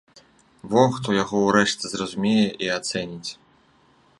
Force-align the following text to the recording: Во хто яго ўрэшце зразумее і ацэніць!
Во 0.71 0.85
хто 0.95 1.17
яго 1.23 1.41
ўрэшце 1.41 1.85
зразумее 1.93 2.49
і 2.67 2.73
ацэніць! 2.77 3.31